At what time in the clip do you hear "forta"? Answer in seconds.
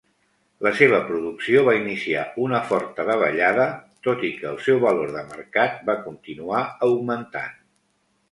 2.69-3.03